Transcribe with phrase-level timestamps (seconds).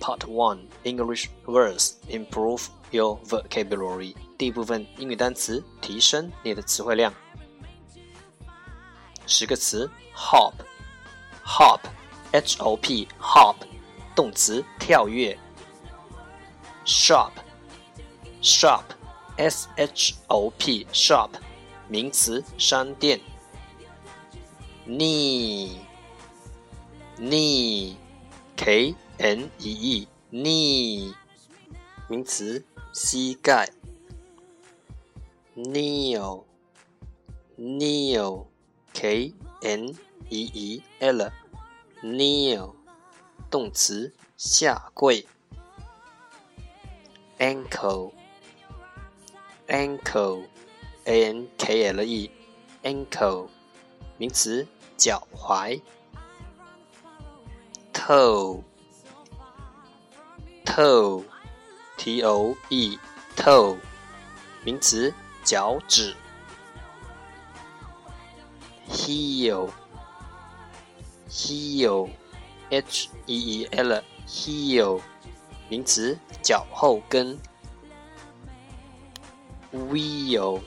[0.00, 4.16] Part 1 English words Improve your vocabulary.
[4.36, 7.14] 第一部分英语单词，提升你的词汇量。
[9.26, 11.82] 十个词：hop，hop，h
[12.62, 13.56] o p，hop，
[14.14, 15.38] 动词，跳跃。
[16.84, 21.30] shop，shop，s h o p，shop，
[21.88, 23.18] 名词，商店。
[24.86, 25.78] knee
[27.16, 27.96] knee
[28.56, 31.13] k n e e knee
[32.07, 33.69] 名词膝盖
[35.55, 36.45] kneel
[37.57, 38.45] kneel
[38.93, 39.93] k n
[40.29, 41.31] e e l
[42.01, 42.73] kneel
[43.49, 45.25] 动词下跪
[47.39, 48.13] ankle
[49.67, 50.45] ankle
[51.03, 52.31] a n k l e
[52.83, 53.49] ankle
[54.17, 54.65] 名词
[54.97, 55.81] 脚踝。
[58.09, 58.63] toe
[60.79, 61.25] toe
[61.97, 62.97] t o e
[63.35, 63.77] toe
[64.63, 65.13] 名词
[65.43, 66.15] 脚趾。
[68.87, 69.69] heel
[71.29, 72.09] heel
[72.69, 75.01] h e e l heel
[75.67, 77.37] 名词脚后跟。
[79.73, 80.61] wheel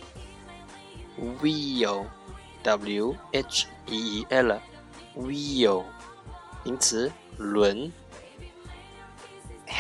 [1.41, 2.05] wheel
[2.62, 4.61] w h e e l
[5.17, 5.84] wheel
[6.65, 7.91] 名词轮。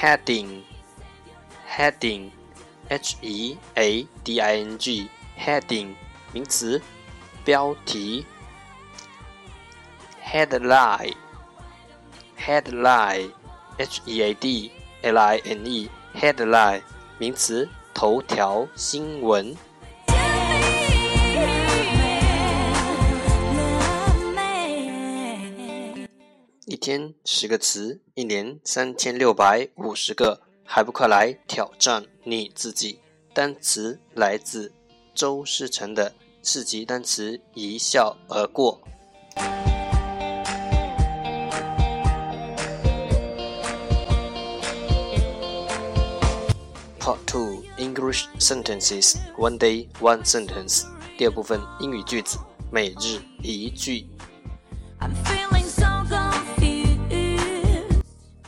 [0.02, 0.64] Heading
[1.64, 2.32] heading
[2.90, 5.08] h e a d i n g
[5.38, 5.94] heading
[6.32, 6.82] 名词
[7.44, 8.26] 标题。
[10.24, 11.14] headline
[12.36, 13.30] headline
[13.78, 16.82] h e a d l i n e headline
[17.18, 19.56] 名词头条新闻。
[26.72, 32.98] 一天十个词，一年三千六百五十个，还不快来挑战你自己？
[33.34, 34.72] 单词来自
[35.14, 38.80] 周思成的四级单词一笑而过。
[46.98, 50.86] Part Two English Sentences One Day One Sentence
[51.18, 52.38] 第二部分英语句子，
[52.70, 54.06] 每日一句。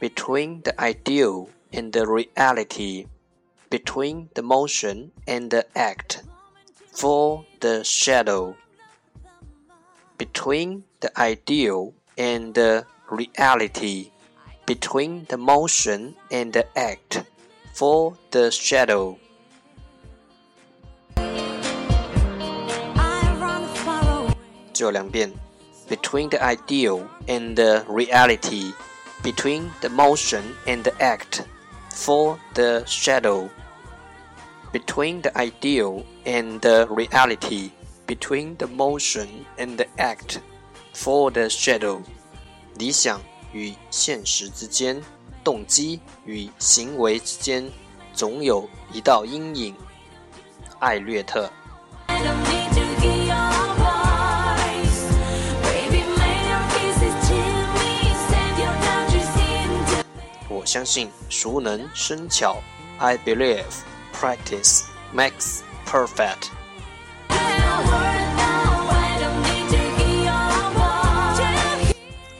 [0.00, 3.06] Between the ideal and the reality,
[3.70, 6.24] between the motion and the act,
[6.90, 8.56] for the shadow.
[10.18, 14.10] Between the ideal and the reality,
[14.66, 17.22] between the motion and the act,
[17.72, 19.20] for the shadow.
[21.16, 21.22] I
[23.38, 23.70] run
[25.81, 25.97] far away.
[25.97, 26.27] 最后两遍。
[26.27, 28.73] Between the ideal and the reality,
[29.23, 31.41] between the motion and the act,
[31.91, 33.49] for the shadow.
[34.73, 37.71] Between the ideal and the reality,
[38.05, 40.39] between the motion and the act,
[40.93, 42.01] for the shadow.
[42.77, 43.21] 理想
[43.53, 45.01] 与现实之间，
[45.43, 47.71] 动机与行为之间，
[48.13, 49.75] 总有一道阴影。
[50.79, 51.49] 艾略特。
[60.72, 62.56] 相信熟能生巧。
[62.96, 63.62] I believe
[64.14, 64.84] practice
[65.14, 66.48] makes perfect.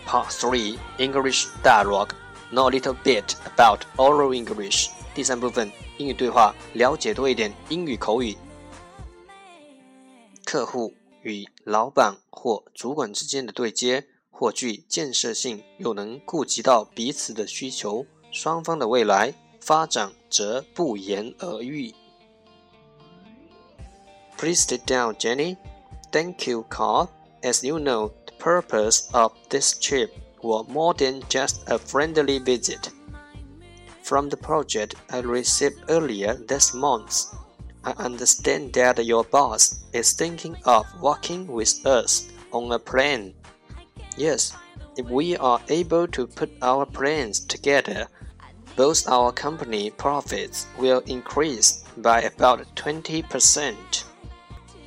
[0.07, 2.13] Part three English dialogue.
[2.51, 4.89] Know a little bit about oral English.
[5.15, 8.35] 第三部分英语对话，了解多一点英语口语。
[10.47, 21.94] 客户与老板或主管之间的对接，或具建设性，又能顾及到彼此的需求，双方的未来发展则不言而喻。
[24.38, 25.58] Please sit down, Jenny.
[26.12, 27.10] Thank you, Carl.
[27.42, 30.12] As you know, the purpose of this trip
[30.42, 32.90] was more than just a friendly visit.
[34.04, 37.34] From the project I received earlier this month,
[37.84, 43.34] I understand that your boss is thinking of working with us on a plan.
[44.16, 44.54] Yes,
[44.97, 48.07] if we are able to put our plans together,
[48.77, 54.05] both our company profits will increase by about 20%.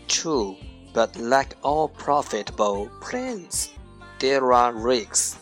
[0.08, 0.56] True,
[0.94, 3.74] but like all profitable plans,
[4.20, 5.38] there are risks.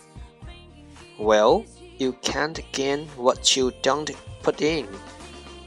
[1.17, 1.65] Well,
[1.97, 4.11] you can't gain what you don't
[4.41, 4.87] put in.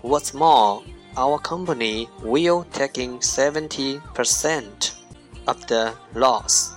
[0.03, 0.83] What's more,
[1.17, 4.95] our company will take in 70%
[5.47, 6.75] of the loss,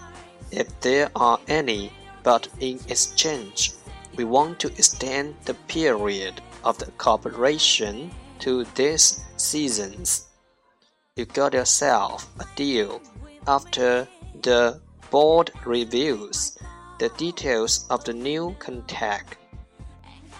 [0.51, 1.91] if there are any,
[2.22, 3.72] but in exchange,
[4.16, 8.10] we want to extend the period of the cooperation
[8.40, 10.26] to these seasons.
[11.16, 13.00] You got yourself a deal
[13.46, 14.08] after
[14.42, 16.58] the board reviews
[16.98, 19.36] the details of the new contract.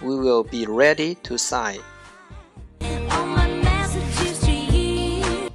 [0.01, 1.81] We will be ready to sign.
[2.81, 5.51] All my messages to you.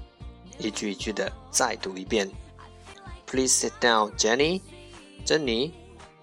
[0.58, 2.30] 一句一句的再读一遍。
[3.26, 4.62] Please sit down, Jenny.
[5.26, 5.74] 珍妮，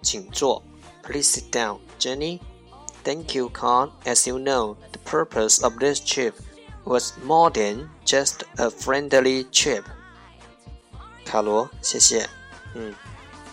[0.02, 0.64] 请坐。
[1.04, 2.40] Please sit down, Jenny.
[3.04, 3.92] Thank you, Carl.
[4.06, 6.34] As you know, the purpose of this trip
[6.86, 9.84] was more than just a friendly trip.
[11.26, 12.30] 卡罗，谢谢。
[12.76, 12.94] 嗯，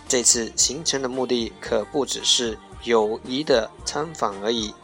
[0.06, 4.74] 这次行程的目的可不只是友谊的参访而已。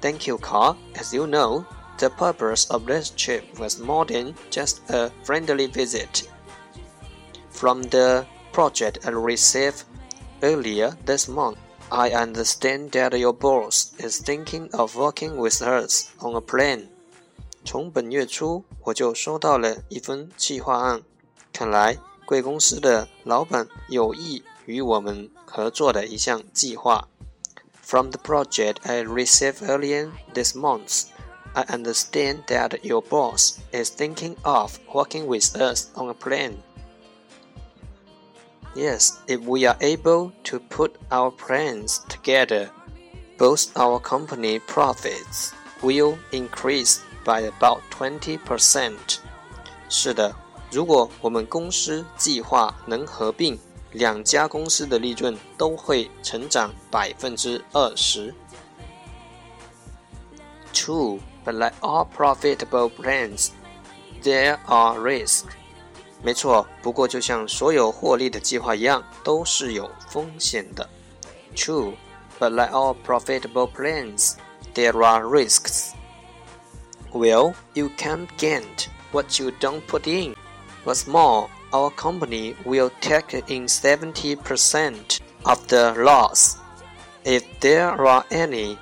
[0.00, 0.76] Thank you, Carl.
[0.94, 1.64] As you know,
[1.98, 6.24] the purpose of this trip was more than just a friendly visit.
[7.50, 9.82] From the project, I received
[10.41, 11.57] earlier this month,
[11.89, 16.89] I understand that your boss is thinking of working with us on a plan.
[17.63, 21.01] 从本月初我就收到了一份计划案，
[21.51, 27.07] 看来贵公司的老板有意与我们合作的一项计划。
[27.81, 31.05] From the project I received earlier this month,
[31.53, 36.57] I understand that your boss is thinking of working with us on a plan.
[38.75, 42.69] Yes, if we are able to put our plans together,
[43.37, 45.51] both our company profits
[45.81, 49.17] will increase by about 20%.
[49.89, 50.35] 是的，
[50.71, 53.57] 如果我们公司计划能合并，
[53.93, 58.33] 两家公司的利润都会成长百分之二十。
[60.73, 63.49] True, but like all profitable plans,
[64.21, 65.45] there are risks.
[66.23, 70.89] 没错，不过就像所有获利的计划一样，都是有风险的。
[71.55, 71.93] True,
[72.39, 74.33] but like all profitable plans,
[74.73, 75.91] there are risks.
[77.11, 80.35] Well, you can't get what you don't put in.
[80.85, 86.55] What's more, our company will take in 70% of the loss,
[87.23, 88.77] if there are any.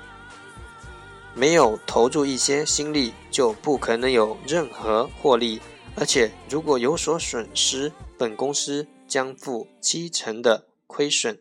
[1.34, 5.60] 没有投入一些心力，就不可能有任何获利。
[5.96, 11.38] 而且，如果有所损失，本公司将负七成的亏损。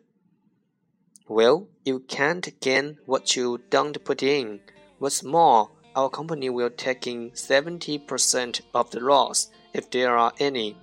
[1.27, 4.61] Well, you can't gain what you don't put in.
[4.99, 10.75] What's more, our company will take in 70% of the loss if there are any.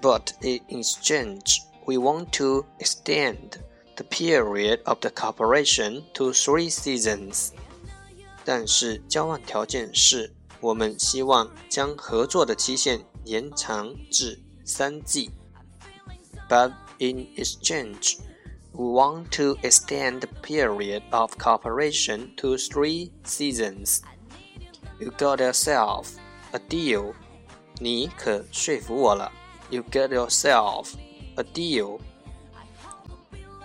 [0.00, 3.58] But in exchange, we want to extend
[3.96, 7.50] the period of the cooperation to three seasons.
[8.44, 15.30] 但是交换条件是， 我们希望将合作的期限延长至三季。
[16.48, 18.18] But in exchange,
[18.72, 24.00] we want to extend the period of cooperation to three seasons.
[24.98, 26.08] You got yourself
[26.52, 27.14] a deal.
[27.78, 29.30] 你可说服我了。
[29.70, 30.94] You got yourself
[31.36, 32.00] a deal.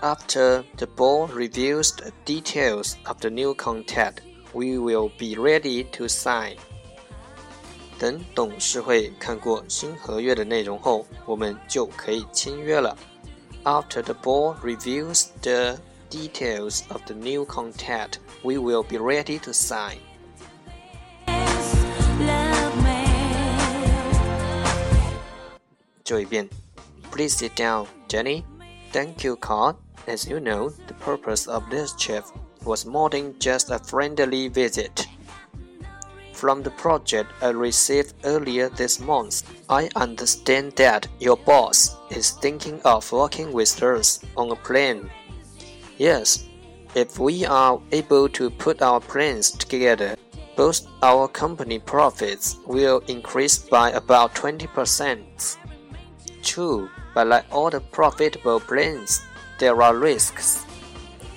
[0.02, 4.22] After the board reviews the details of the new contract,
[4.54, 6.58] we will be ready to sign.
[8.00, 12.98] 等董事会看过新合约的内容后，我们就可以签约了。
[13.64, 15.78] After the board reviews the
[16.10, 19.98] details of the new contract, we will be ready to sign.
[22.20, 23.06] Love me.
[26.04, 26.50] 就一遍。
[27.12, 28.44] Please sit down, Jenny.
[28.92, 29.76] Thank you, Carl.
[30.08, 32.24] As you know, the purpose of this trip
[32.64, 35.06] was more than just a friendly visit.
[36.37, 42.79] From the project I received earlier this month, I understand that your boss is thinking
[42.85, 45.09] of working with us on a plan.
[45.97, 46.45] Yes,
[46.95, 50.15] if we are able to put our plans together,
[50.57, 55.57] both our company profits will increase by about 20%.
[56.43, 59.23] True, but like all the profitable plans,
[59.59, 60.67] there are risks.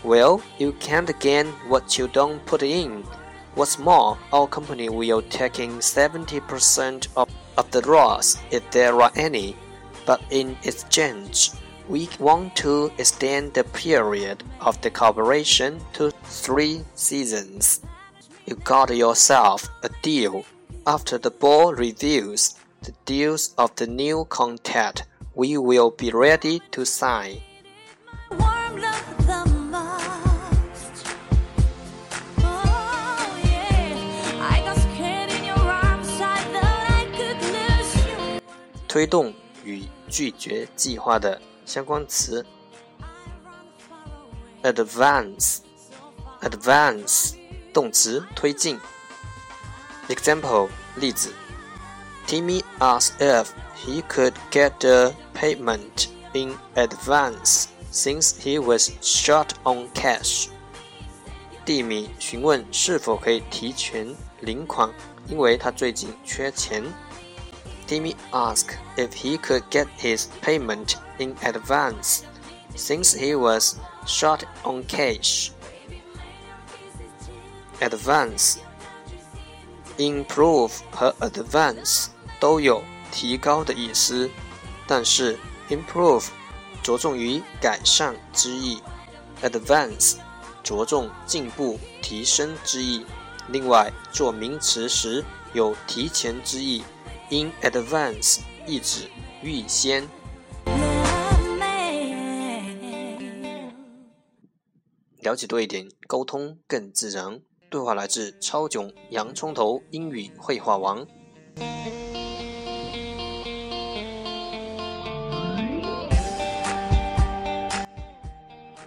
[0.04, 3.06] Well, you can't gain what you don't put in.
[3.56, 9.12] What's more, our company will take in 70% of, of the loss if there are
[9.16, 9.56] any.
[10.06, 11.52] But in exchange,
[11.88, 17.82] we want to extend the period of the cooperation to three seasons.
[18.46, 20.46] You got yourself a deal.
[20.86, 26.86] After the board reviews the deals of the new contract, we will be ready to
[26.86, 27.42] sign.
[38.99, 39.33] 推动
[39.65, 42.45] 与拒绝计划的相关词，
[44.63, 47.35] advance，advance，
[47.73, 48.79] 动词推进。
[50.09, 51.33] Example 例子，
[52.27, 60.51] Timmy asked if he could get the payment in advance since he was short on cash.
[61.65, 64.93] 蒂米询问是否可以提前领款，
[65.27, 66.85] 因为他最近缺钱。
[67.89, 72.23] Timmy asked if he could get his payment in advance
[72.75, 75.51] since he was short on cash.
[77.81, 78.57] Advance,
[79.99, 82.07] improve 和 advance
[82.41, 84.31] 都有提高的意思，
[84.87, 86.27] 但是 improve
[86.83, 88.83] 着重于改善之意，
[89.43, 90.17] advance
[90.63, 93.05] 着重进步、提升之意。
[93.49, 96.83] 另外，做名词时有提前之意
[97.30, 99.08] ，in advance 意指
[99.42, 100.08] 预先。
[105.22, 107.42] 了解多一点，沟通更自然。
[107.70, 111.06] 对话来自超囧洋葱头英语绘画王。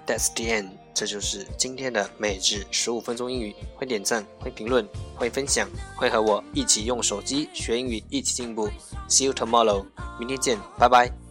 [0.05, 3.55] That's the end，这就是今天的每日十五分钟英语。
[3.75, 4.85] 欢迎点赞，欢迎评论，
[5.15, 8.69] 会分享，会和我一起用手机学英语，一起进步。
[9.09, 9.85] See you tomorrow，
[10.19, 11.22] 明天见，拜拜。